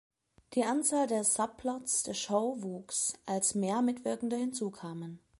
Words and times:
Die 0.55 0.63
Anzahl 0.63 1.05
der 1.05 1.23
Subplots 1.23 2.01
der 2.01 2.15
Show 2.15 2.59
wuchs, 2.63 3.19
als 3.27 3.53
mehr 3.53 3.83
Mitwirkende 3.83 4.35
hinzukamen. 4.35 5.19